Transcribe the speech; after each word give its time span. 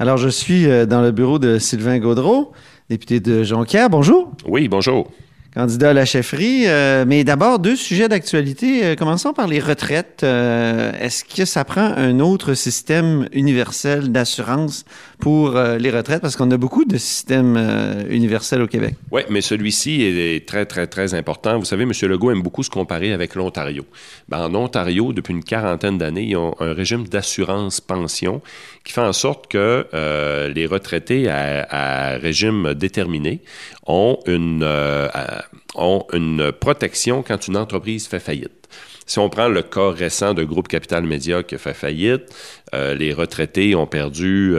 Alors, 0.00 0.16
je 0.16 0.28
suis 0.28 0.68
euh, 0.68 0.86
dans 0.86 1.02
le 1.02 1.10
bureau 1.10 1.40
de 1.40 1.58
Sylvain 1.58 1.98
Gaudreau, 1.98 2.52
député 2.88 3.18
de 3.18 3.42
Jonquière. 3.42 3.90
Bonjour. 3.90 4.30
Oui, 4.46 4.68
bonjour 4.68 5.08
candidat 5.54 5.90
à 5.90 5.92
la 5.92 6.04
chefferie. 6.04 6.64
Euh, 6.66 7.04
mais 7.06 7.24
d'abord, 7.24 7.58
deux 7.58 7.76
sujets 7.76 8.08
d'actualité. 8.08 8.84
Euh, 8.84 8.94
commençons 8.94 9.32
par 9.32 9.46
les 9.46 9.60
retraites. 9.60 10.20
Euh, 10.22 10.92
est-ce 11.00 11.24
que 11.24 11.44
ça 11.44 11.64
prend 11.64 11.92
un 11.96 12.20
autre 12.20 12.54
système 12.54 13.28
universel 13.32 14.12
d'assurance 14.12 14.84
pour 15.18 15.58
les 15.58 15.90
retraites? 15.90 16.20
Parce 16.20 16.36
qu'on 16.36 16.50
a 16.50 16.56
beaucoup 16.56 16.84
de 16.84 16.96
systèmes 16.96 17.58
universels 18.08 18.62
au 18.62 18.66
Québec. 18.66 18.94
Oui, 19.10 19.22
mais 19.30 19.40
celui-ci 19.40 20.02
est 20.02 20.46
très, 20.46 20.66
très, 20.66 20.86
très 20.86 21.14
important. 21.14 21.58
Vous 21.58 21.64
savez, 21.64 21.82
M. 21.82 21.92
Legault 22.02 22.30
aime 22.30 22.42
beaucoup 22.42 22.62
se 22.62 22.70
comparer 22.70 23.12
avec 23.12 23.34
l'Ontario. 23.34 23.84
Ben, 24.28 24.38
en 24.46 24.54
Ontario, 24.54 25.12
depuis 25.12 25.32
une 25.32 25.42
quarantaine 25.42 25.98
d'années, 25.98 26.24
ils 26.24 26.36
ont 26.36 26.54
un 26.60 26.72
régime 26.72 27.08
d'assurance 27.08 27.80
pension 27.80 28.42
qui 28.84 28.92
fait 28.92 29.00
en 29.00 29.12
sorte 29.12 29.48
que 29.48 29.86
les 30.54 30.66
retraités 30.66 31.28
à, 31.28 31.66
à, 31.68 32.18
régime 32.18 32.74
déterminé 32.74 33.40
ont 33.86 34.18
une 34.26 34.64
ont 35.74 36.04
une 36.12 36.52
protection 36.52 37.22
quand 37.22 37.48
une 37.48 37.56
entreprise 37.56 38.06
fait 38.06 38.20
faillite. 38.20 38.58
Si 39.08 39.18
on 39.18 39.30
prend 39.30 39.48
le 39.48 39.62
cas 39.62 39.90
récent 39.90 40.34
de 40.34 40.44
Groupe 40.44 40.68
Capital 40.68 41.02
Média 41.02 41.42
qui 41.42 41.54
a 41.54 41.58
fait 41.58 41.72
faillite, 41.72 42.24
euh, 42.74 42.94
les 42.94 43.14
retraités 43.14 43.74
ont 43.74 43.86
perdu 43.86 44.54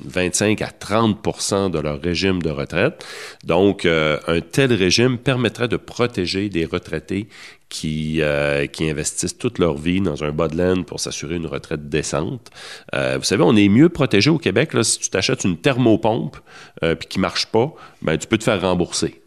25 0.00 0.60
euh, 0.60 0.64
à 0.66 0.70
30 0.70 1.72
de 1.72 1.78
leur 1.78 1.98
régime 1.98 2.42
de 2.42 2.50
retraite. 2.50 3.02
Donc, 3.44 3.86
euh, 3.86 4.18
un 4.26 4.42
tel 4.42 4.74
régime 4.74 5.16
permettrait 5.16 5.68
de 5.68 5.78
protéger 5.78 6.50
des 6.50 6.66
retraités 6.66 7.28
qui, 7.68 8.22
euh, 8.22 8.66
qui 8.66 8.88
investissent 8.88 9.36
toute 9.36 9.58
leur 9.58 9.76
vie 9.76 10.00
dans 10.00 10.24
un 10.24 10.30
bas 10.30 10.48
de 10.48 10.56
laine 10.56 10.84
pour 10.84 11.00
s'assurer 11.00 11.36
une 11.36 11.46
retraite 11.46 11.88
décente. 11.88 12.50
Euh, 12.94 13.18
vous 13.18 13.24
savez, 13.24 13.42
on 13.42 13.54
est 13.56 13.68
mieux 13.68 13.88
protégé 13.88 14.30
au 14.30 14.38
Québec 14.38 14.72
là, 14.72 14.82
si 14.82 14.98
tu 14.98 15.10
t'achètes 15.10 15.44
une 15.44 15.58
thermopompe 15.58 16.38
euh, 16.82 16.94
puis 16.94 17.08
qui 17.08 17.20
marche 17.20 17.46
pas, 17.46 17.72
ben 18.00 18.16
tu 18.16 18.26
peux 18.26 18.38
te 18.38 18.44
faire 18.44 18.60
rembourser. 18.60 19.20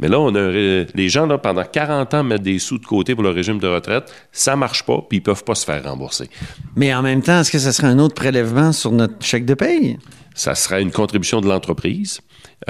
Mais 0.00 0.08
là, 0.08 0.18
on 0.18 0.34
a 0.34 0.50
les 0.50 1.08
gens 1.08 1.26
là 1.26 1.36
pendant 1.36 1.64
40 1.64 2.14
ans 2.14 2.24
mettent 2.24 2.42
des 2.42 2.58
sous 2.58 2.78
de 2.78 2.86
côté 2.86 3.14
pour 3.14 3.24
le 3.24 3.30
régime 3.30 3.58
de 3.58 3.68
retraite, 3.68 4.12
ça 4.32 4.56
marche 4.56 4.84
pas 4.84 5.04
puis 5.08 5.18
ils 5.18 5.22
peuvent 5.22 5.44
pas 5.44 5.54
se 5.54 5.64
faire 5.64 5.84
rembourser. 5.84 6.30
Mais 6.76 6.94
en 6.94 7.02
même 7.02 7.22
temps, 7.22 7.40
est-ce 7.40 7.50
que 7.50 7.58
ça 7.58 7.72
serait 7.72 7.88
un 7.88 7.98
autre 7.98 8.14
prélèvement 8.14 8.72
sur 8.72 8.92
notre 8.92 9.22
chèque 9.24 9.44
de 9.44 9.54
paye? 9.54 9.98
Ça 10.34 10.54
serait 10.54 10.82
une 10.82 10.90
contribution 10.90 11.40
de 11.40 11.48
l'entreprise. 11.48 12.20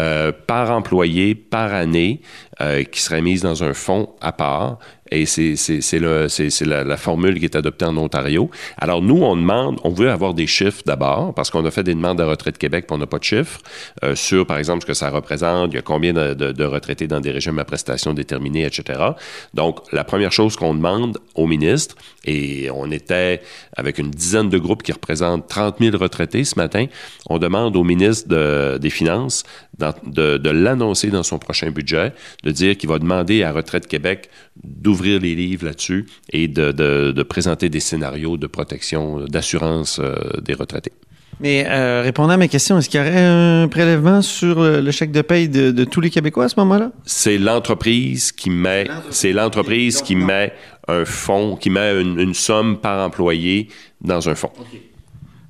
Euh, 0.00 0.32
par 0.32 0.72
employé, 0.72 1.36
par 1.36 1.72
année, 1.72 2.20
euh, 2.60 2.82
qui 2.82 3.00
serait 3.00 3.22
mise 3.22 3.42
dans 3.42 3.62
un 3.62 3.74
fonds 3.74 4.10
à 4.20 4.32
part. 4.32 4.78
Et 5.10 5.26
c'est 5.26 5.98
la, 5.98 6.96
formule 6.96 7.38
qui 7.38 7.44
est 7.44 7.56
adoptée 7.56 7.84
en 7.84 7.96
Ontario. 7.96 8.50
Alors, 8.78 9.02
nous, 9.02 9.22
on 9.22 9.36
demande, 9.36 9.78
on 9.84 9.90
veut 9.90 10.10
avoir 10.10 10.32
des 10.32 10.46
chiffres 10.46 10.82
d'abord, 10.86 11.34
parce 11.34 11.50
qu'on 11.50 11.64
a 11.66 11.70
fait 11.70 11.82
des 11.82 11.94
demandes 11.94 12.18
de 12.18 12.22
retraite 12.22 12.56
Québec, 12.56 12.86
puis 12.86 12.94
on 12.94 12.98
n'a 12.98 13.06
pas 13.06 13.18
de 13.18 13.24
chiffres, 13.24 13.60
euh, 14.02 14.14
sur, 14.14 14.46
par 14.46 14.58
exemple, 14.58 14.82
ce 14.82 14.86
que 14.86 14.94
ça 14.94 15.10
représente, 15.10 15.72
il 15.72 15.76
y 15.76 15.78
a 15.78 15.82
combien 15.82 16.12
de, 16.12 16.64
retraités 16.64 17.06
dans 17.06 17.20
des 17.20 17.30
régimes 17.30 17.58
à 17.58 17.64
prestations 17.64 18.14
déterminées, 18.14 18.64
etc. 18.64 19.00
Donc, 19.52 19.80
la 19.92 20.04
première 20.04 20.32
chose 20.32 20.56
qu'on 20.56 20.74
demande 20.74 21.18
au 21.34 21.46
ministre, 21.46 21.96
et 22.24 22.70
on 22.74 22.90
était 22.90 23.42
avec 23.76 23.98
une 23.98 24.10
dizaine 24.10 24.48
de 24.48 24.58
groupes 24.58 24.82
qui 24.82 24.92
représentent 24.92 25.46
30 25.48 25.76
000 25.80 25.96
retraités 25.98 26.44
ce 26.44 26.58
matin, 26.58 26.86
on 27.28 27.38
demande 27.38 27.76
au 27.76 27.84
ministre 27.84 28.28
de, 28.28 28.78
des 28.78 28.90
Finances 28.90 29.44
de, 29.78 30.38
de 30.38 30.50
l'annoncer 30.50 31.08
dans 31.08 31.22
son 31.22 31.38
prochain 31.38 31.70
budget, 31.70 32.12
de 32.44 32.50
dire 32.50 32.76
qu'il 32.78 32.88
va 32.88 32.98
demander 32.98 33.42
à 33.42 33.52
Retraite 33.52 33.86
Québec 33.86 34.30
d'ouvrir 34.62 34.93
les 35.02 35.34
livres 35.34 35.66
là-dessus 35.66 36.06
et 36.32 36.48
de, 36.48 36.72
de, 36.72 37.22
présenter 37.22 37.68
des 37.68 37.80
scénarios 37.80 38.36
de 38.36 38.46
protection, 38.46 39.24
d'assurance 39.26 39.98
euh, 39.98 40.14
des 40.42 40.54
retraités. 40.54 40.92
Mais 41.40 41.66
euh, 41.68 42.02
répondant 42.02 42.34
à 42.34 42.36
ma 42.36 42.46
question, 42.46 42.78
est-ce 42.78 42.88
qu'il 42.88 43.00
y 43.00 43.02
aurait 43.02 43.16
un 43.16 43.66
prélèvement 43.66 44.22
sur 44.22 44.62
le 44.62 44.90
chèque 44.92 45.10
de 45.10 45.20
paye 45.20 45.48
de, 45.48 45.84
tous 45.84 46.00
les 46.00 46.10
Québécois 46.10 46.44
à 46.44 46.48
ce 46.48 46.60
moment-là? 46.60 46.92
C'est 47.04 47.38
l'entreprise 47.38 48.30
qui 48.30 48.50
met, 48.50 48.86
c'est 49.10 49.32
l'entreprise 49.32 50.00
qui 50.00 50.14
met 50.14 50.52
un 50.86 51.04
fonds, 51.04 51.56
qui 51.56 51.70
met 51.70 52.00
une, 52.00 52.34
somme 52.34 52.78
par 52.78 53.04
employé 53.04 53.68
dans 54.00 54.28
un 54.28 54.36
fonds. 54.36 54.52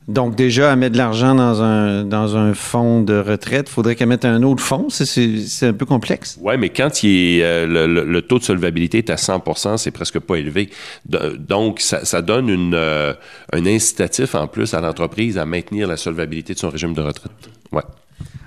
Donc, 0.06 0.34
déjà, 0.34 0.70
à 0.70 0.76
mettre 0.76 0.92
de 0.92 0.98
l'argent 0.98 1.34
dans 1.34 1.62
un, 1.62 2.04
dans 2.04 2.36
un 2.36 2.52
fonds 2.52 3.00
de 3.00 3.18
retraite, 3.18 3.68
faudrait 3.68 3.94
qu'elle 3.96 4.08
mette 4.08 4.26
un 4.26 4.42
autre 4.42 4.62
fonds. 4.62 4.88
C'est 4.90 5.66
un 5.66 5.72
peu 5.72 5.86
complexe. 5.86 6.38
Oui, 6.42 6.54
mais 6.58 6.68
quand 6.68 7.02
il 7.02 7.40
euh, 7.42 7.86
le, 7.86 8.22
taux 8.22 8.38
de 8.38 8.44
solvabilité 8.44 8.98
est 8.98 9.10
à 9.10 9.16
100% 9.16 9.78
c'est 9.78 9.90
presque 9.90 10.18
pas 10.18 10.36
élevé. 10.36 10.68
donc, 11.06 11.80
ça, 11.80 12.04
ça 12.04 12.20
donne 12.20 12.48
une, 12.48 12.74
euh, 12.74 13.14
un 13.52 13.66
incitatif 13.66 14.34
en 14.34 14.46
plus 14.46 14.74
à 14.74 14.80
l'entreprise 14.80 15.38
à 15.38 15.46
maintenir 15.46 15.88
la 15.88 15.96
solvabilité 15.96 16.54
de 16.54 16.58
son 16.58 16.70
régime 16.70 16.92
de 16.92 17.00
retraite. 17.00 17.32
Ouais. 17.72 17.82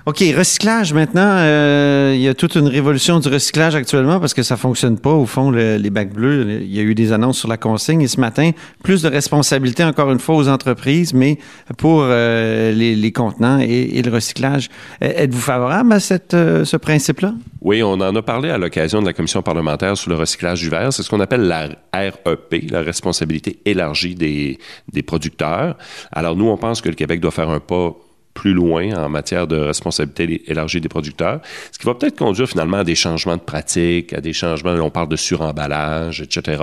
OK, 0.08 0.24
recyclage 0.34 0.94
maintenant. 0.94 1.20
Euh, 1.36 2.14
il 2.14 2.22
y 2.22 2.28
a 2.28 2.32
toute 2.32 2.54
une 2.54 2.66
révolution 2.66 3.20
du 3.20 3.28
recyclage 3.28 3.74
actuellement 3.74 4.18
parce 4.20 4.32
que 4.32 4.42
ça 4.42 4.56
fonctionne 4.56 4.98
pas. 4.98 5.10
Au 5.12 5.26
fond, 5.26 5.50
les 5.50 5.90
bacs 5.90 6.14
bleus, 6.14 6.62
il 6.62 6.74
y 6.74 6.80
a 6.80 6.82
eu 6.82 6.94
des 6.94 7.12
annonces 7.12 7.38
sur 7.38 7.46
la 7.46 7.58
consigne 7.58 8.00
et 8.00 8.08
ce 8.08 8.18
matin, 8.18 8.52
plus 8.82 9.02
de 9.02 9.08
responsabilités 9.08 9.84
encore 9.84 10.10
une 10.10 10.18
fois 10.18 10.36
aux 10.36 10.48
entreprises, 10.48 11.12
mais 11.12 11.36
pour 11.76 12.00
euh, 12.04 12.72
les, 12.72 13.12
contenants 13.12 13.58
et, 13.58 14.00
le 14.00 14.10
recyclage. 14.10 14.70
Euh, 15.04 15.12
êtes-vous 15.14 15.42
favorable 15.42 15.92
à 15.92 16.00
cette, 16.00 16.32
ce 16.32 16.76
principe-là? 16.78 17.34
Oui, 17.60 17.82
on 17.82 18.00
en 18.00 18.16
a 18.16 18.22
parlé 18.22 18.48
à 18.48 18.56
l'occasion 18.56 19.02
de 19.02 19.06
la 19.06 19.12
commission 19.12 19.42
parlementaire 19.42 19.94
sur 19.98 20.08
le 20.08 20.16
recyclage 20.16 20.62
du 20.62 20.70
verre. 20.70 20.90
C'est 20.90 21.02
ce 21.02 21.10
qu'on 21.10 21.20
appelle 21.20 21.42
la 21.42 21.68
REP, 21.92 22.70
la 22.70 22.80
responsabilité 22.80 23.58
élargie 23.66 24.14
des, 24.14 24.58
des 24.90 25.02
producteurs. 25.02 25.76
Alors 26.12 26.34
nous, 26.34 26.48
on 26.48 26.56
pense 26.56 26.80
que 26.80 26.88
le 26.88 26.94
Québec 26.94 27.20
doit 27.20 27.30
faire 27.30 27.50
un 27.50 27.60
pas 27.60 27.94
plus 28.38 28.54
loin 28.54 28.94
en 28.94 29.08
matière 29.08 29.48
de 29.48 29.56
responsabilité 29.56 30.48
élargie 30.48 30.80
des 30.80 30.88
producteurs, 30.88 31.40
ce 31.72 31.78
qui 31.78 31.84
va 31.86 31.94
peut-être 31.94 32.16
conduire 32.16 32.48
finalement 32.48 32.76
à 32.76 32.84
des 32.84 32.94
changements 32.94 33.36
de 33.36 33.42
pratiques, 33.42 34.12
à 34.12 34.20
des 34.20 34.32
changements, 34.32 34.74
on 34.74 34.90
parle 34.90 35.08
de 35.08 35.16
suremballage, 35.16 36.20
etc. 36.20 36.62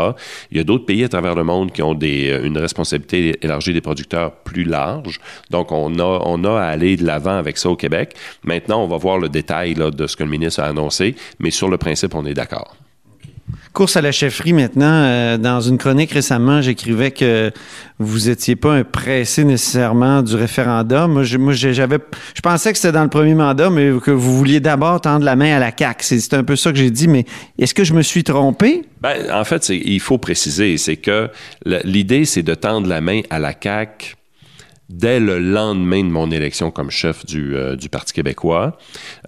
Il 0.51 0.57
y 0.57 0.61
a 0.61 0.63
d'autres 0.63 0.85
pays 0.85 1.03
à 1.03 1.09
travers 1.09 1.35
le 1.35 1.43
monde 1.43 1.73
qui 1.73 1.83
ont 1.83 1.93
des, 1.93 2.31
euh, 2.31 2.45
une 2.45 2.57
responsabilité 2.57 3.37
élargie 3.41 3.73
des 3.73 3.81
producteurs 3.81 4.31
plus 4.31 4.63
large. 4.63 5.19
Donc, 5.49 5.73
on 5.73 5.99
a, 5.99 6.21
on 6.23 6.45
a 6.45 6.61
à 6.61 6.67
aller 6.67 6.95
de 6.95 7.05
l'avant 7.05 7.37
avec 7.37 7.57
ça 7.57 7.69
au 7.69 7.75
Québec. 7.75 8.15
Maintenant, 8.45 8.81
on 8.81 8.87
va 8.87 8.95
voir 8.95 9.17
le 9.17 9.27
détail 9.27 9.73
là, 9.73 9.91
de 9.91 10.07
ce 10.07 10.15
que 10.15 10.23
le 10.23 10.29
ministre 10.29 10.61
a 10.61 10.67
annoncé, 10.67 11.15
mais 11.39 11.51
sur 11.51 11.67
le 11.67 11.77
principe, 11.77 12.15
on 12.15 12.25
est 12.25 12.33
d'accord. 12.33 12.77
Course 13.75 13.97
à 13.97 14.01
la 14.01 14.13
chefferie 14.13 14.53
maintenant. 14.53 14.85
Euh, 14.85 15.37
dans 15.37 15.59
une 15.59 15.77
chronique 15.77 16.13
récemment, 16.13 16.61
j'écrivais 16.61 17.11
que 17.11 17.51
vous 17.99 18.29
étiez 18.29 18.55
pas 18.55 18.71
un 18.71 18.85
pressé 18.85 19.43
nécessairement 19.43 20.21
du 20.21 20.33
référendum. 20.33 21.11
Moi, 21.11 21.53
j'avais, 21.53 21.97
je 22.33 22.39
pensais 22.39 22.71
que 22.71 22.77
c'était 22.77 22.93
dans 22.93 23.03
le 23.03 23.09
premier 23.09 23.35
mandat, 23.35 23.69
mais 23.69 23.91
que 24.01 24.11
vous 24.11 24.37
vouliez 24.37 24.61
d'abord 24.61 25.01
tendre 25.01 25.25
la 25.25 25.35
main 25.35 25.57
à 25.57 25.59
la 25.59 25.73
CAC. 25.73 26.03
C'est 26.03 26.33
un 26.33 26.45
peu 26.45 26.55
ça 26.55 26.71
que 26.71 26.77
j'ai 26.77 26.89
dit. 26.89 27.09
Mais 27.09 27.25
est-ce 27.59 27.73
que 27.73 27.83
je 27.83 27.93
me 27.93 28.01
suis 28.01 28.23
trompé? 28.23 28.83
Ben, 29.01 29.29
en 29.29 29.43
fait, 29.43 29.67
il 29.67 29.99
faut 29.99 30.19
préciser, 30.19 30.77
c'est 30.77 30.95
que 30.95 31.29
l'idée, 31.65 32.23
c'est 32.23 32.43
de 32.43 32.55
tendre 32.55 32.87
la 32.87 33.01
main 33.01 33.23
à 33.29 33.39
la 33.39 33.53
CAC 33.53 34.15
dès 34.89 35.19
le 35.19 35.39
lendemain 35.39 36.03
de 36.03 36.09
mon 36.09 36.29
élection 36.31 36.71
comme 36.71 36.91
chef 36.91 37.25
du, 37.25 37.55
euh, 37.55 37.75
du 37.75 37.89
Parti 37.89 38.13
québécois 38.13 38.77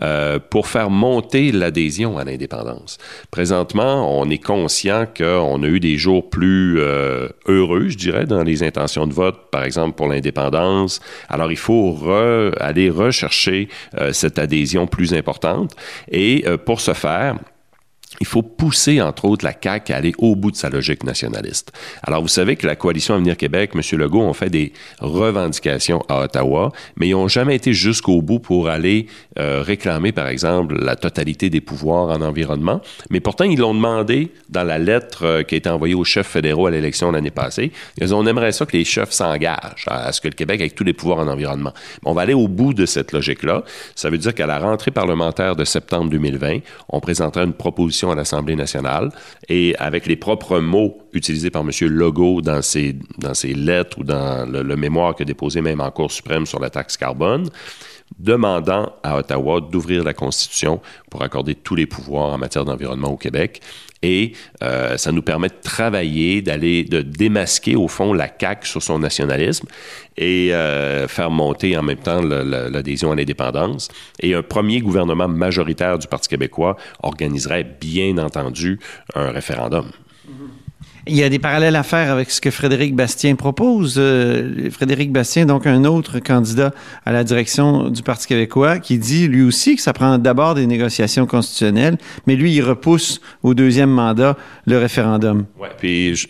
euh, 0.02 0.40
pour 0.40 0.68
faire 0.68 0.90
monter 0.90 1.52
l'adhésion 1.52 2.18
à 2.18 2.24
l'indépendance. 2.24 2.98
Présentement, 3.32 4.20
on 4.20 4.30
est 4.30 4.44
conscient 4.44 5.06
qu'on 5.06 5.64
a 5.64 5.68
eu 5.68 5.80
des 5.80 5.98
jours 5.98 6.30
plus 6.30 6.80
euh, 6.80 7.30
heureux, 7.48 7.90
je 7.90 7.98
dirais, 7.98 8.26
dans 8.26 8.44
les 8.44 8.64
intentions 8.64 9.08
de 9.08 9.14
vote, 9.14 9.50
par 9.52 9.64
exemple 9.64 9.96
pour 9.96 10.08
l'indépendance. 10.08 11.00
Alors, 11.30 11.52
il 11.52 11.58
faut 11.58 11.98
aller 12.60 12.90
rechercher 12.90 13.70
cette 14.12 14.40
adhésion 14.40 14.88
plus 14.88 15.14
importante. 15.14 15.76
Et 16.12 16.46
pour 16.66 16.82
ce 16.82 16.94
faire, 16.94 17.38
il 18.20 18.28
faut 18.28 18.42
pousser, 18.42 19.02
entre 19.02 19.26
autres, 19.26 19.46
la 19.46 19.54
CAQ 19.62 19.94
à 19.94 19.98
aller 19.98 20.14
au 20.18 20.36
bout 20.36 20.52
de 20.52 20.56
sa 20.56 20.70
logique 20.70 21.04
nationaliste. 21.04 21.72
Alors, 22.04 22.22
vous 22.22 22.28
savez 22.28 22.56
que 22.56 22.66
la 22.66 22.76
coalition 22.76 23.16
Avenir 23.16 23.38
Québec, 23.38 23.72
M. 23.76 23.82
Legault, 24.00 24.22
ont 24.22 24.34
fait 24.34 24.50
des 24.50 24.74
revendications 25.00 26.04
à 26.08 26.22
Ottawa, 26.22 26.72
mais 26.96 27.10
ils 27.10 27.12
n'ont 27.12 27.28
jamais 27.28 27.56
été 27.56 27.74
jusqu'au 27.74 28.22
bout 28.22 28.40
pour 28.40 28.70
aller 28.70 29.08
euh, 29.38 29.62
réclamer, 29.62 30.12
par 30.12 30.28
exemple, 30.28 30.78
la 30.84 30.96
totalité 30.96 31.50
des 31.50 31.62
pouvoirs 31.62 32.10
en 32.10 32.22
environnement. 32.22 32.82
Mais 33.10 33.20
pourtant, 33.20 33.44
ils 33.44 33.60
l'ont 33.60 33.76
demandé 33.76 34.32
dans 34.50 34.64
la 34.64 34.78
lettre 34.78 35.26
euh, 35.26 35.44
qui 35.44 35.56
a 35.56 35.58
été 35.58 35.70
envoyée 35.70 35.96
aux 35.96 36.04
chefs 36.04 36.28
fédéraux 36.28 36.68
à 36.68 36.72
l'élection 36.72 37.12
l'année 37.12 37.32
passée. 37.32 37.72
Ils 38.00 38.14
ont, 38.14 38.20
on 38.20 38.26
aimerait 38.26 38.52
ça 38.52 38.66
que 38.66 38.76
les 38.76 38.84
chefs 38.84 39.12
s'engagent 39.12 39.86
à, 39.88 40.12
ce 40.12 40.22
que 40.22 40.28
le 40.28 40.34
Québec 40.34 40.62
ait 40.62 40.70
tous 40.70 40.84
les 40.84 40.94
pouvoirs 40.94 41.20
en 41.20 41.28
environnement. 41.28 41.74
on 42.04 42.14
va 42.14 42.24
aller 42.24 42.34
au 42.34 42.48
bout 42.48 42.74
de 42.74 42.86
cette 42.86 43.12
logique-là. 43.12 43.64
Ça 43.96 44.10
veut 44.10 44.18
dire 44.18 44.34
qu'à 44.34 44.48
la 44.48 44.58
rentrée 44.58 44.92
parlementaire 44.92 45.56
de 45.56 45.66
septembre 45.66 46.10
2020, 46.10 46.60
on 46.90 47.00
présentera 47.00 47.44
une 47.44 47.54
proposition 47.54 47.97
à 48.04 48.16
l'Assemblée 48.16 48.56
nationale 48.56 49.10
et 49.50 49.76
avec 49.78 50.06
les 50.06 50.16
propres 50.16 50.60
mots 50.60 50.98
utilisés 51.14 51.50
par 51.50 51.64
M. 51.64 51.72
Legault 51.82 52.42
dans 52.42 52.62
ses, 52.62 52.96
lettres 53.44 54.00
ou 54.00 54.04
dans 54.04 54.50
le, 54.50 54.76
mémoire 54.76 55.16
qu'il 55.16 55.24
a 55.24 55.26
déposé 55.26 55.62
même 55.62 55.82
en 55.82 55.92
Cour 55.92 56.12
suprême 56.12 56.46
sur 56.46 56.60
la 56.60 56.70
taxe 56.70 56.98
carbone, 56.98 57.50
demandant 58.20 58.94
à 59.04 59.18
Ottawa 59.18 59.62
d'ouvrir 59.62 60.04
la 60.04 60.14
Constitution 60.14 60.80
pour 61.10 61.24
accorder 61.24 61.56
tous 61.56 61.76
les 61.76 61.86
pouvoirs 61.86 62.34
en 62.34 62.38
matière 62.38 62.66
d'environnement 62.66 63.10
au 63.10 63.18
Québec. 63.18 63.62
Et 64.04 64.34
euh, 64.64 64.98
ça 64.98 65.12
nous 65.12 65.22
permet 65.22 65.50
de 65.50 65.56
travailler, 65.62 66.42
d'aller, 66.42 66.84
de 66.84 67.02
démasquer 67.02 67.76
au 67.76 67.88
fond 67.88 68.14
la 68.14 68.30
CAQ 68.40 68.68
sur 68.68 68.84
son 68.84 69.00
nationalisme 69.00 69.68
et 70.18 70.54
euh, 70.54 71.08
faire 71.08 71.32
monter 71.32 71.78
en 71.78 71.84
même 71.84 71.98
temps 71.98 72.22
l'adhésion 72.22 73.12
à 73.12 73.16
l'indépendance. 73.16 73.90
Et 74.20 74.34
un 74.34 74.44
premier 74.44 74.82
gouvernement 74.82 75.28
majoritaire 75.28 75.98
du 75.98 76.08
Parti 76.08 76.30
québécois 76.30 76.78
organiserait 77.02 77.64
bien 77.64 78.18
entendu 78.18 78.80
un 79.16 79.32
référendum. 79.32 79.92
Il 81.10 81.16
y 81.16 81.24
a 81.24 81.30
des 81.30 81.40
parallèles 81.40 81.76
à 81.76 81.84
faire 81.84 82.12
avec 82.12 82.30
ce 82.32 82.42
que 82.42 82.52
Frédéric 82.52 82.96
Bastien 82.96 83.36
propose. 83.36 83.96
Euh, 83.98 84.70
Frédéric 84.72 85.12
Bastien, 85.12 85.46
donc 85.46 85.66
un 85.66 85.86
autre 85.86 86.20
candidat 86.20 86.74
à 87.06 87.12
la 87.12 87.24
direction 87.24 87.90
du 87.90 88.04
Parti 88.04 88.28
québécois, 88.28 88.80
qui 88.80 88.98
dit 88.98 89.28
lui 89.28 89.44
aussi 89.44 89.76
que 89.76 89.82
ça 89.82 89.94
prend 89.94 90.18
d'abord 90.18 90.56
des 90.56 90.68
négociations 90.68 91.26
constitutionnelles, 91.26 91.98
mais 92.26 92.36
lui, 92.36 92.54
il 92.54 92.62
repousse 92.62 93.22
au 93.44 93.54
deuxième 93.54 93.90
mandat 93.90 94.38
le 94.66 94.78
référendum. 94.78 95.46
Oui, 95.60 95.68
puis 95.78 96.28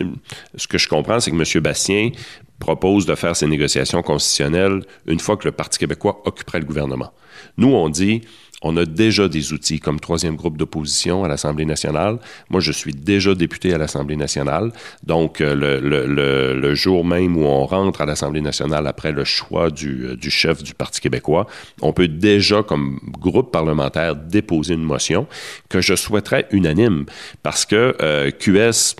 ce 0.56 0.68
que 0.68 0.77
je 0.77 0.88
comprends, 0.88 1.19
c'est 1.19 1.31
que 1.31 1.35
M. 1.35 1.62
Bastien 1.62 2.12
propose 2.59 3.06
de 3.06 3.15
faire 3.15 3.36
ces 3.36 3.48
négociations 3.48 4.01
constitutionnelles 4.01 4.83
une 5.06 5.19
fois 5.19 5.38
que 5.38 5.45
le 5.45 5.51
Parti 5.51 5.80
québécois 5.80 6.21
occuperait 6.25 6.59
le 6.59 6.65
gouvernement. 6.65 7.13
Nous, 7.57 7.69
on 7.69 7.89
dit, 7.89 8.21
on 8.63 8.75
a 8.75 8.86
déjà 8.86 9.27
des 9.27 9.54
outils 9.54 9.80
comme 9.80 10.00
troisième 10.00 10.36
groupe 10.36 10.57
d'opposition 10.57 11.24
à 11.24 11.27
l'Assemblée 11.27 11.65
nationale. 11.65 12.18
Moi, 12.50 12.59
je 12.59 12.71
suis 12.71 12.92
déjà 12.92 13.36
député 13.36 13.74
à 13.74 13.77
l'Assemblée 13.77 14.15
nationale. 14.15 14.71
Donc, 15.04 15.42
euh, 15.42 15.54
le, 15.56 16.74
jour 16.74 17.06
même 17.06 17.38
où 17.38 17.45
on 17.45 17.65
rentre 17.65 18.01
à 18.01 18.06
l'Assemblée 18.06 18.42
nationale 18.42 18.88
après 18.88 19.12
le 19.12 19.24
choix 19.24 19.69
du, 19.69 20.06
euh, 20.06 20.15
du, 20.15 20.31
chef 20.31 20.63
du 20.63 20.74
Parti 20.74 21.01
québécois, 21.01 21.45
on 21.81 21.94
peut 21.94 22.07
déjà, 22.07 22.63
comme 22.63 23.00
groupe 23.19 23.51
parlementaire, 23.51 24.15
déposer 24.15 24.74
une 24.74 24.83
motion 24.83 25.27
que 25.69 25.80
je 25.80 25.95
souhaiterais 25.95 26.48
unanime 26.51 27.06
parce 27.44 27.65
que 27.65 27.95
euh, 28.01 28.31
QS 28.31 28.95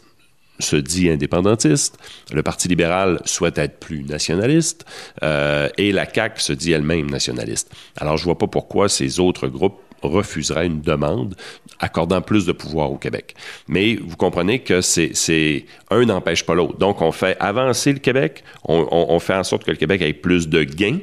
se 0.59 0.75
dit 0.75 1.09
indépendantiste, 1.09 1.98
le 2.33 2.44
Parti 2.44 2.68
libéral 2.68 3.21
souhaite 3.25 3.57
être 3.57 3.80
plus 3.80 4.04
nationaliste, 4.04 4.86
euh, 5.24 5.69
et 5.77 5.92
la 5.92 6.12
CAQ 6.12 6.42
se 6.42 6.54
dit 6.54 6.71
elle-même 6.71 7.09
nationaliste. 7.09 7.74
Alors, 7.98 8.18
je 8.18 8.24
vois 8.24 8.38
pas 8.38 8.48
pourquoi 8.48 8.89
ces 8.89 9.19
autres 9.19 9.48
groupes 9.48 9.80
refuseraient 10.04 10.68
une 10.68 10.81
demande 10.81 11.36
accordant 11.80 12.21
plus 12.21 12.45
de 12.45 12.51
pouvoir 12.51 12.92
au 12.92 12.98
Québec. 12.98 13.36
Mais 13.68 13.95
vous 13.95 14.15
comprenez 14.15 14.59
que 14.59 14.81
c'est 14.81 15.65
un 15.89 16.06
n'empêche 16.06 16.45
pas 16.45 16.54
l'autre. 16.54 16.77
Donc, 16.77 17.01
on 17.01 17.12
fait 17.12 17.36
avancer 17.39 17.94
le 17.94 18.00
Québec, 18.00 18.44
on, 18.63 19.19
fait 19.19 19.33
en 19.33 19.44
sorte 19.44 19.63
que 19.63 19.71
le 19.71 19.77
Québec 19.77 20.01
ait 20.01 20.13
plus 20.13 20.50
de 20.50 20.63
gains, 20.63 21.00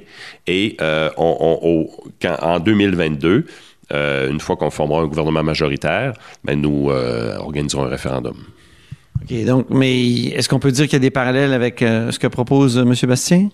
et 0.46 0.76
euh, 0.80 1.10
en 1.16 2.60
2022, 2.60 3.46
euh, 3.92 4.30
une 4.30 4.40
fois 4.40 4.56
qu'on 4.56 4.70
formera 4.70 5.02
un 5.02 5.06
gouvernement 5.06 5.42
majoritaire, 5.42 6.14
ben, 6.44 6.60
nous 6.60 6.90
organiserons 6.90 7.84
un 7.84 7.88
référendum. 7.88 8.36
OK, 9.22 9.44
donc, 9.44 9.66
mais 9.70 10.26
est-ce 10.26 10.48
qu'on 10.48 10.58
peut 10.58 10.72
dire 10.72 10.84
qu'il 10.84 10.94
y 10.94 10.96
a 10.96 11.00
des 11.00 11.10
parallèles 11.10 11.52
avec 11.52 11.82
euh, 11.82 12.10
ce 12.10 12.18
que 12.18 12.26
propose 12.26 12.78
euh, 12.78 12.82
M. 12.82 12.94
Bastien? 13.08 13.48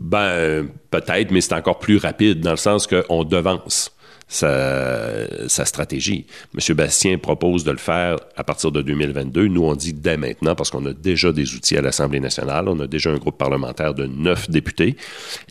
Ben, 0.00 0.68
peut-être, 0.90 1.30
mais 1.30 1.40
c'est 1.40 1.54
encore 1.54 1.78
plus 1.78 1.96
rapide 1.96 2.40
dans 2.40 2.50
le 2.50 2.56
sens 2.56 2.86
qu'on 2.86 3.24
devance. 3.24 3.92
Sa, 4.28 5.64
stratégie. 5.64 6.26
M. 6.52 6.74
Bastien 6.74 7.16
propose 7.16 7.62
de 7.62 7.70
le 7.70 7.76
faire 7.76 8.16
à 8.34 8.42
partir 8.42 8.72
de 8.72 8.82
2022. 8.82 9.46
Nous, 9.46 9.62
on 9.62 9.76
dit 9.76 9.92
dès 9.92 10.16
maintenant 10.16 10.56
parce 10.56 10.68
qu'on 10.68 10.84
a 10.86 10.92
déjà 10.92 11.30
des 11.30 11.54
outils 11.54 11.76
à 11.76 11.80
l'Assemblée 11.80 12.18
nationale. 12.18 12.68
On 12.68 12.80
a 12.80 12.88
déjà 12.88 13.10
un 13.10 13.18
groupe 13.18 13.38
parlementaire 13.38 13.94
de 13.94 14.06
neuf 14.06 14.50
députés. 14.50 14.96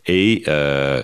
Et 0.06 0.42
euh, 0.48 1.02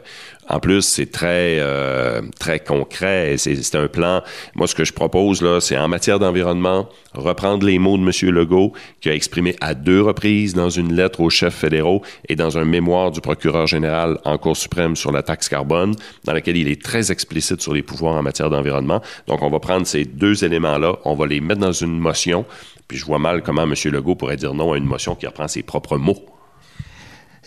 en 0.49 0.59
plus, 0.59 0.83
c'est 0.83 1.11
très, 1.11 1.59
euh, 1.61 2.21
très 2.39 2.59
concret. 2.59 3.37
C'est 3.39 3.75
un 3.77 3.87
plan. 3.87 4.23
Moi, 4.55 4.67
ce 4.67 4.75
que 4.75 4.85
je 4.85 4.93
propose, 4.93 5.41
là, 5.41 5.61
c'est 5.61 5.79
en 5.79 5.87
matière 5.87 6.19
d'environnement, 6.19 6.89
reprendre 7.15 7.65
les 7.65 7.79
mots 7.79 7.97
de 7.97 8.03
M. 8.03 8.35
Legault, 8.35 8.73
qui 9.01 9.09
a 9.09 9.15
exprimé 9.15 9.55
à 9.61 9.75
deux 9.75 10.03
reprises 10.03 10.55
dans 10.55 10.69
une 10.69 10.95
lettre 10.95 11.21
aux 11.21 11.31
chefs 11.31 11.55
fédéraux 11.55 12.03
et 12.29 12.35
dans 12.35 12.59
un 12.59 12.65
mémoire 12.65 13.13
du 13.13 13.21
procureur 13.21 13.67
général 13.67 14.19
en 14.25 14.37
Cour 14.37 14.57
suprême 14.57 14.97
sur 14.97 15.13
la 15.13 15.23
taxe 15.23 15.49
carbone, 15.49 15.95
dans 16.25 16.33
lequel 16.33 16.57
il 16.57 16.69
est 16.69 16.83
très 16.83 17.13
explicite 17.13 17.63
sur 17.63 17.73
les 17.73 17.83
pouvoirs 17.83 18.17
en 18.17 18.23
matière 18.23 18.51
d'environnement. 18.51 19.01
Donc, 19.29 19.43
on 19.43 19.51
va 19.51 19.61
prendre 19.61 19.87
ces 19.87 20.05
deux 20.05 20.45
éléments-là, 20.45 20.97
on 21.05 21.15
va 21.15 21.27
les 21.27 21.41
mettre 21.41 21.61
dans 21.61 21.73
une 21.73 21.99
motion, 21.99 22.45
puis 22.89 22.99
je 22.99 23.05
vois 23.05 23.21
mal 23.21 23.43
comment 23.43 23.63
M. 23.63 23.75
Legault 23.85 24.17
pourrait 24.17 24.37
dire 24.37 24.55
non 24.55 24.73
à 24.73 24.77
une 24.77 24.85
motion 24.85 25.15
qui 25.15 25.27
reprend 25.27 25.47
ses 25.47 25.63
propres 25.63 25.99
mots. 25.99 26.19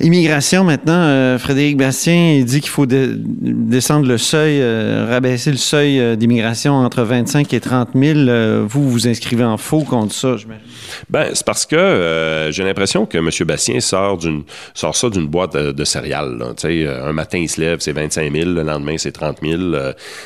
Immigration, 0.01 0.65
maintenant, 0.65 0.91
euh, 0.91 1.39
Frédéric 1.39 1.77
Bastien 1.77 2.43
dit 2.45 2.59
qu'il 2.59 2.69
faut 2.69 2.85
descendre 2.85 4.05
le 4.05 4.17
seuil, 4.17 4.59
euh, 4.59 5.05
rabaisser 5.09 5.51
le 5.51 5.57
seuil 5.57 6.01
euh, 6.01 6.17
d'immigration 6.17 6.73
entre 6.73 7.03
25 7.03 7.53
et 7.53 7.61
30 7.61 7.91
000. 7.95 8.65
vous, 8.67 8.89
vous 8.89 9.07
inscrivez 9.07 9.45
en 9.45 9.55
faux 9.55 9.83
contre 9.83 10.13
ça, 10.13 10.35
je 10.35 10.47
Ben, 11.09 11.29
c'est 11.33 11.45
parce 11.45 11.65
que 11.65 12.49
j'ai 12.51 12.65
l'impression 12.65 13.05
que 13.05 13.17
M. 13.17 13.29
Bastien 13.47 13.79
sort, 13.79 14.17
d'une, 14.17 14.43
sort 14.73 14.97
ça 14.97 15.09
d'une 15.09 15.27
boîte 15.27 15.55
de, 15.55 15.83
céréales. 15.85 16.43
un 16.43 17.13
matin, 17.13 17.37
il 17.37 17.49
se 17.49 17.61
lève, 17.61 17.79
c'est 17.79 17.93
25 17.93 18.33
000, 18.33 18.49
le 18.49 18.63
lendemain, 18.63 18.97
c'est 18.97 19.13
30 19.13 19.37
000. 19.41 19.61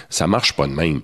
ça 0.10 0.25
marche 0.25 0.54
pas 0.54 0.65
de 0.65 0.74
même. 0.74 1.01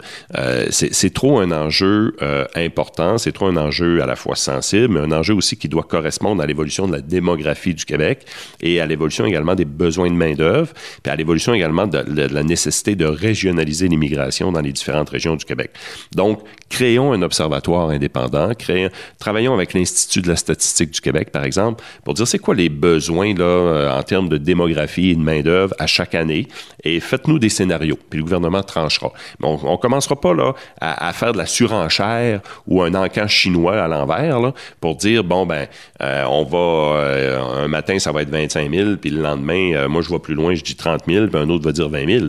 c'est, 0.71 1.13
trop 1.13 1.39
un 1.39 1.51
enjeu 1.51 2.15
important, 2.55 3.19
c'est 3.19 3.31
trop 3.31 3.45
un 3.45 3.57
enjeu 3.57 4.01
à 4.01 4.07
la 4.07 4.15
fois 4.15 4.35
sensible, 4.35 4.87
mais 4.95 5.01
un 5.01 5.11
enjeu 5.11 5.35
aussi 5.35 5.55
qui 5.55 5.69
doit 5.69 5.83
correspondre 5.83 6.41
à 6.41 6.47
l'évolution 6.47 6.87
de 6.87 6.93
la 6.93 7.01
démographie 7.01 7.75
du 7.75 7.85
Québec 7.85 8.25
et 8.61 8.79
à 8.79 8.85
l'évolution 8.85 9.25
également 9.25 9.55
des 9.55 9.65
besoins 9.65 10.09
de 10.09 10.15
main-d'œuvre, 10.15 10.73
puis 11.03 11.11
à 11.11 11.15
l'évolution 11.15 11.53
également 11.53 11.87
de, 11.87 12.03
la 12.33 12.43
nécessité 12.43 12.95
de 12.95 13.05
régionaliser 13.05 13.87
l'immigration 13.87 14.51
dans 14.51 14.61
les 14.61 14.71
différentes 14.71 15.09
régions 15.09 15.35
du 15.35 15.45
Québec. 15.45 15.71
Donc, 16.13 16.41
créons 16.69 17.13
un 17.13 17.21
observatoire 17.21 17.89
indépendant, 17.89 18.53
créons, 18.53 18.89
travaillons 19.19 19.53
avec 19.53 19.73
l'Institut 19.73 20.21
de 20.21 20.27
la 20.27 20.35
statistique 20.35 20.91
du 20.91 21.01
Québec, 21.01 21.31
par 21.31 21.43
exemple, 21.43 21.83
pour 22.03 22.13
dire 22.13 22.27
c'est 22.27 22.39
quoi 22.39 22.55
les 22.55 22.69
besoins 22.69 23.33
là, 23.33 23.43
euh, 23.43 23.97
en 23.97 24.03
termes 24.03 24.29
de 24.29 24.37
démographie 24.37 25.11
et 25.11 25.15
de 25.15 25.21
main-d'œuvre 25.21 25.73
à 25.79 25.87
chaque 25.87 26.15
année, 26.15 26.47
et 26.83 26.99
faites-nous 26.99 27.39
des 27.39 27.49
scénarios, 27.49 27.97
puis 28.09 28.17
le 28.17 28.23
gouvernement 28.23 28.63
tranchera. 28.63 29.11
Mais 29.39 29.47
on, 29.47 29.71
ne 29.71 29.77
commencera 29.77 30.19
pas 30.19 30.33
là 30.33 30.53
à, 30.81 31.13
faire 31.13 31.33
de 31.33 31.37
la 31.37 31.45
surenchère 31.45 32.41
ou 32.67 32.81
un 32.81 32.93
encan 32.93 33.27
chinois 33.27 33.81
à 33.81 33.87
l'envers 33.87 34.51
pour 34.79 34.95
dire 34.95 35.23
bon 35.23 35.45
ben 35.45 35.67
euh, 36.01 36.23
on 36.27 36.43
va 36.43 36.57
euh, 36.97 37.63
un 37.63 37.67
matin 37.67 37.97
ça 37.99 38.11
va 38.11 38.21
être 38.21 38.29
20 38.29 38.44
25 38.45 38.73
000, 38.73 38.95
puis 38.97 39.09
le 39.09 39.21
lendemain, 39.21 39.73
euh, 39.73 39.89
moi, 39.89 40.01
je 40.01 40.09
vois 40.09 40.21
plus 40.21 40.35
loin, 40.35 40.55
je 40.55 40.63
dis 40.63 40.75
30 40.75 41.01
000, 41.07 41.27
puis 41.27 41.37
un 41.37 41.49
autre 41.49 41.63
va 41.63 41.71
dire 41.71 41.89
20 41.89 42.19
000. 42.19 42.27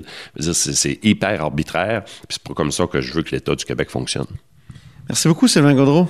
C'est 0.53 1.05
hyper 1.05 1.43
arbitraire, 1.43 2.05
puis 2.05 2.15
c'est 2.31 2.43
pas 2.43 2.55
comme 2.55 2.73
ça 2.73 2.87
que 2.87 3.01
je 3.01 3.13
veux 3.13 3.23
que 3.23 3.35
l'État 3.35 3.55
du 3.55 3.65
Québec 3.65 3.91
fonctionne. 3.91 4.27
Merci 5.09 5.29
beaucoup, 5.29 5.47
Sylvain 5.47 5.75
Gaudreau. 5.75 6.09